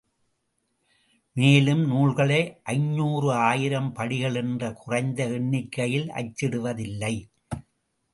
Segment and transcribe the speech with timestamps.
[1.35, 2.39] மேலும், நூல்களை
[2.63, 7.13] ஐந்நூறு ஆயிரம் படிகள் என்ற குறைந்த எண்ணிக்கையில் அச்சிடுவதில்லை.